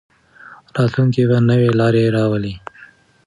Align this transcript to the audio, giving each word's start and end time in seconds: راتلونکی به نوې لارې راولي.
راتلونکی 0.75 1.23
به 1.29 1.37
نوې 1.49 1.69
لارې 1.79 2.05
راولي. 2.15 2.53